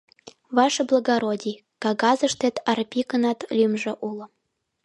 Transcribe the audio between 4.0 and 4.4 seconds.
уло.